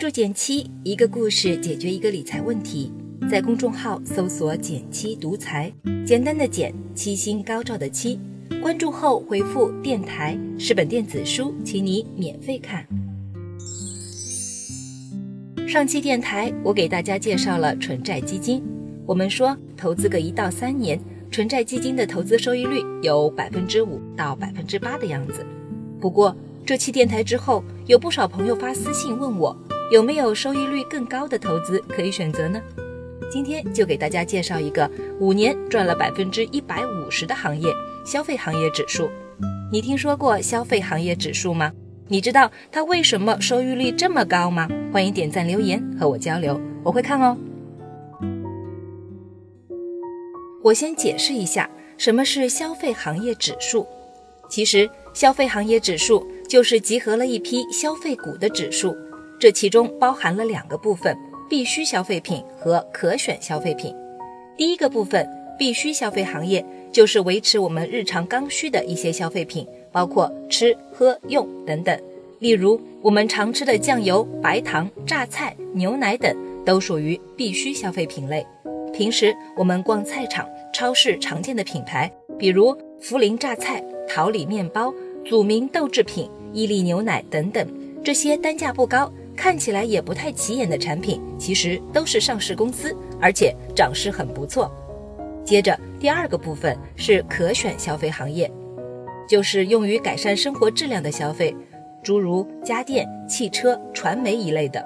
[0.00, 2.90] 注减七，一个故事解决一个理财问题。
[3.30, 5.70] 在公众号搜索“减七独裁，
[6.06, 8.18] 简单的减，七星高照的七。
[8.62, 12.82] 关注后回复“电台”是本电子书，请你免费看。
[15.68, 18.62] 上期电台我给大家介绍了纯债基金，
[19.04, 20.98] 我们说投资个一到三年，
[21.30, 25.44] 纯债基金的投资收益率有百分之五到百分之八的样子。
[26.00, 29.54] 不过这期电台之后，有不少朋友发私信问我，
[29.90, 32.62] 有没有收益率更高的投资可以选择呢？
[33.28, 37.68] 今天就给大家介绍一个五年赚了百分之一百五十的行业——
[38.06, 39.10] 消费行业指数。
[39.72, 41.72] 你听说过消费行业指数吗？
[42.06, 44.68] 你知道它为什么收益率这么高吗？
[44.92, 47.36] 欢迎点赞留言和我交流，我会看哦。
[50.62, 53.84] 我先解释一下什么是消费行业指数。
[54.48, 58.96] 其实，消费行业指数就是集合了一批消费股的指数，
[59.40, 61.16] 这其中包含了两个部分。
[61.48, 63.92] 必需消费品和可选消费品。
[64.56, 72.00] 第一个部分，必需消费行业就是维持我们日常刚需的一些消费品，包括吃喝用等等。
[72.38, 76.32] 例如，我们常吃的酱油、白糖、榨菜、牛奶等，
[76.64, 78.46] 都属于必需消费品类。
[78.94, 84.94] 平时我们逛菜场、超市常见的品牌，比如涪陵榨菜、桃李面包、
[85.26, 87.66] 祖名豆制品、伊利牛奶等等，
[88.04, 89.12] 这些单价不高。
[89.40, 94.70] 看起来也不太起眼的产品，其实都是上市公司，而且涨势很不错。
[95.46, 98.52] 接着，第二个部分是可选消费行业，
[99.26, 101.56] 就是用于改善生活质量的消费，
[102.02, 104.84] 诸如家电、汽车、传媒一类的。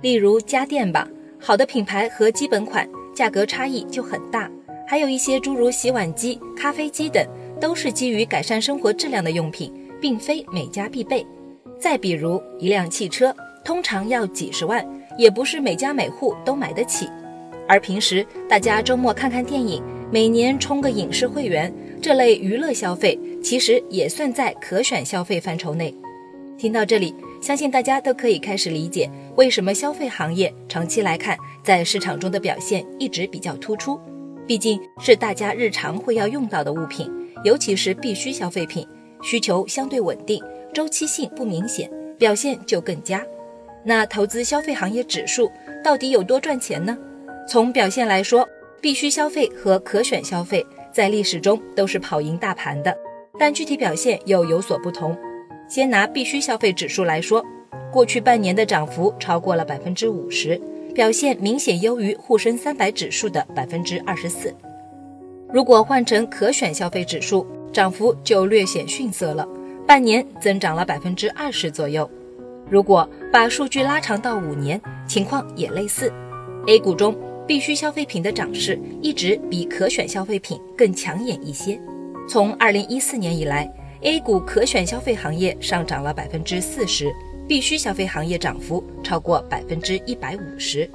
[0.00, 1.06] 例如家电吧，
[1.38, 4.50] 好的品牌和基本款价格差异就很大。
[4.88, 7.22] 还有一些诸如洗碗机、咖啡机等，
[7.60, 11.26] 都是基于改善生活质量的用品，并非每家必备。
[11.78, 13.36] 再比如一辆汽车。
[13.64, 14.84] 通常要几十万，
[15.16, 17.08] 也不是每家每户都买得起。
[17.66, 21.72] 而平时大家周末看看电影，每年充个影视会员，
[22.02, 25.94] 这类娱乐消费其实也算在可选消费范畴内。
[26.58, 33.98] 听到这里，相信大家都可以开始理解为什么消费行业长期来看在市场中的表现一直比较突出。
[34.46, 37.10] 毕竟是大家日常会要用到的物品，
[37.44, 38.86] 尤其是必需消费品，
[39.22, 40.40] 需求相对稳定，
[40.72, 43.24] 周期性不明显，表现就更佳。
[43.84, 45.50] 那投资消费行业指数
[45.82, 46.96] 到底有多赚钱呢？
[47.46, 48.48] 从表现来说，
[48.80, 52.96] 必须消费和可选消费在历史中都是跑赢大盘的，
[53.38, 55.16] 但具体表现又有所不同。
[55.68, 57.44] 先拿必须消费指数来说，
[57.92, 60.60] 过去半年的涨幅超过了百分之五十，
[60.94, 64.54] 表现明显优于沪深三百指数的百分之二十四。
[65.52, 69.46] 如果换成可选消费指数，涨幅就略显逊色了，
[69.86, 72.08] 半年增长了百分之二十左右。
[72.70, 76.12] 如果把数据拉长到五年，情况也类似。
[76.66, 77.14] A 股中
[77.46, 81.78] 必需消费品的涨势一直比可选消费品更抢眼一些。
[82.28, 83.70] 从二零一四年以来
[84.00, 87.12] ，A 股可选消费行业上涨了百分之四十，
[87.46, 90.88] 必需消费行业涨幅超过百分之一百五十。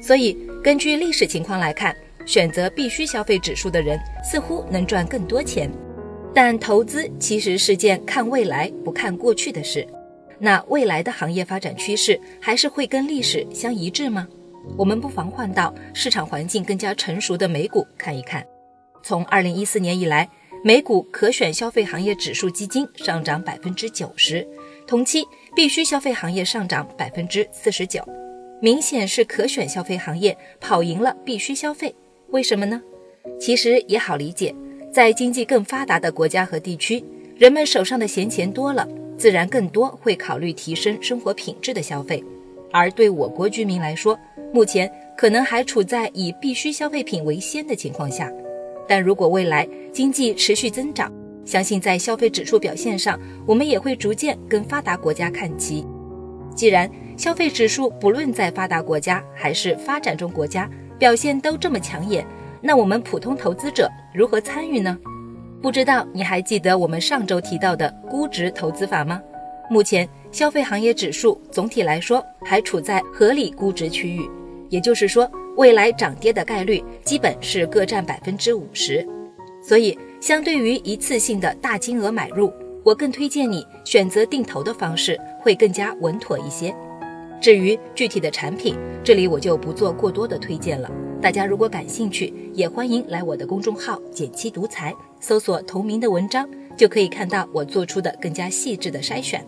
[0.00, 1.96] 所以，根据历史情况来看，
[2.26, 5.70] 选择必须消费指数的人似乎能赚更多钱。
[6.34, 9.84] 但投资其实是件看未来不看过去的事。
[10.40, 14.26] 那未来的行业发展趋势还是会跟历史相一致吗？
[14.76, 18.44] 我们不妨换到市场环境更加成熟的美股看一看。
[19.02, 20.28] 从二零一四年以来，
[20.62, 24.46] 美股可选消费行业指数基金上涨百分之九十，
[24.86, 25.24] 同期
[25.56, 28.04] 必须消费行业上涨百分之四十九，
[28.60, 31.94] 明显是可选消费行业跑赢了必须消费。
[32.28, 32.82] 为什么呢？
[33.40, 34.54] 其实也好理解，
[34.92, 37.02] 在经济更发达的国家和地区，
[37.36, 38.86] 人们手上的闲钱多了。
[39.18, 42.22] 自然更多会考虑提升生活品质的消费，
[42.72, 44.16] 而对我国居民来说，
[44.52, 48.32] 目前可能还处在以必需消费品为先的情况下。
[48.86, 51.12] 但如果未来经济持续增长，
[51.44, 55.84] 相信在消费指数表现上，我们也会逐渐跟发达国家看齐。
[56.54, 62.24] 既然消费指数不论在发达国家还是发展中国家表现都这么抢眼，
[62.60, 64.96] 那我们普通投资者如何参与呢？
[65.60, 69.20] 不知道你还记得我们上周提到的估值投资法吗？
[69.68, 74.28] 目前消费行业指数总体来说还处在合理估值区域，
[74.68, 79.04] 也就是说未来涨跌的概率基本是各占百分之五十。
[79.60, 82.52] 所以相对于一次性的大金额买入，
[82.84, 86.72] 我更推荐你选择定投的方式，会更加稳妥一些。
[87.40, 90.88] 至于具体的产品，这里我就不做过多的推荐了。
[91.20, 99.44] 大家如果感兴趣，也欢迎来我的公众号“简七独裁”，搜索同名的文章，就可以看到我做出的更加细致的筛选。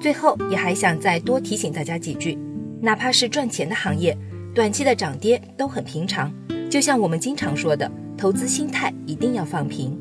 [0.00, 2.38] 最后也还想再多提醒大家几句，
[2.80, 4.16] 哪怕是赚钱的行业，
[4.54, 6.32] 短期的涨跌都很平常。
[6.70, 9.94] 就像我们经常说的，投资心态一定要放平。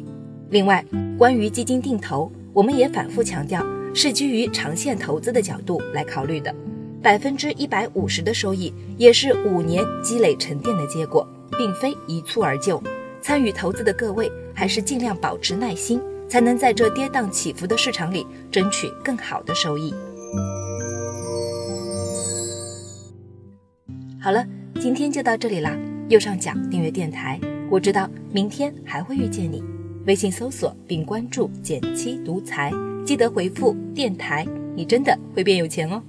[0.49, 0.83] 另外，
[1.17, 3.61] 关于基金定投，我们也反复强调，
[3.93, 6.55] 是基于长线投资的角度来考虑的。
[7.01, 11.27] 百分之一百五十的收益，也是五年积累沉淀的结果，
[11.57, 12.81] 并非一蹴而就。
[13.21, 19.93] 参与投资的各位，还是尽量保持耐心，才能在这跌宕起伏的市场里争取更好的收益。
[24.21, 24.45] 好了，
[24.79, 25.77] 今天就到这里啦。
[26.09, 27.39] 右上角订阅电台，
[27.69, 29.63] 我知道明天还会遇见你。
[30.05, 32.71] 微信搜索并关注“减七独裁，
[33.05, 36.01] 记得回复“电台”，你真的会变有钱哦。